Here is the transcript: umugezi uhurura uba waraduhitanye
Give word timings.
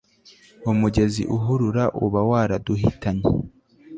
umugezi 0.71 1.21
uhurura 1.35 1.83
uba 2.05 2.21
waraduhitanye 2.29 3.27